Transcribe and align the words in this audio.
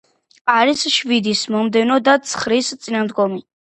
არის 0.53 0.85
შვიდის 0.95 1.45
მომდევნო 1.57 2.01
და 2.11 2.19
ცხრის 2.35 2.77
წინამდგომი. 2.85 3.45